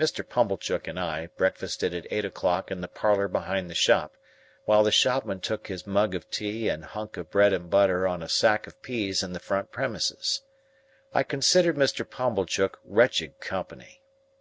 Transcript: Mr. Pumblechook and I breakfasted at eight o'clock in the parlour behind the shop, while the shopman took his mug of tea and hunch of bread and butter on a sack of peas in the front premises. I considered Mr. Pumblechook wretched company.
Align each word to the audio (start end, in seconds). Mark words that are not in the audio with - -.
Mr. 0.00 0.28
Pumblechook 0.28 0.88
and 0.88 0.98
I 0.98 1.28
breakfasted 1.36 1.94
at 1.94 2.08
eight 2.10 2.24
o'clock 2.24 2.72
in 2.72 2.80
the 2.80 2.88
parlour 2.88 3.28
behind 3.28 3.70
the 3.70 3.74
shop, 3.76 4.16
while 4.64 4.82
the 4.82 4.90
shopman 4.90 5.38
took 5.38 5.68
his 5.68 5.86
mug 5.86 6.12
of 6.16 6.28
tea 6.28 6.68
and 6.68 6.84
hunch 6.84 7.16
of 7.16 7.30
bread 7.30 7.52
and 7.52 7.70
butter 7.70 8.04
on 8.08 8.20
a 8.20 8.28
sack 8.28 8.66
of 8.66 8.82
peas 8.82 9.22
in 9.22 9.32
the 9.32 9.38
front 9.38 9.70
premises. 9.70 10.42
I 11.14 11.22
considered 11.22 11.76
Mr. 11.76 12.04
Pumblechook 12.04 12.80
wretched 12.82 13.38
company. 13.38 14.02